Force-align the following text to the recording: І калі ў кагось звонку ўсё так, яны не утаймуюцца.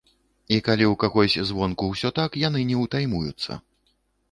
І 0.55 0.57
калі 0.67 0.85
ў 0.91 0.95
кагось 1.03 1.35
звонку 1.51 1.91
ўсё 1.91 2.13
так, 2.21 2.39
яны 2.47 2.65
не 2.73 2.81
утаймуюцца. 2.87 3.63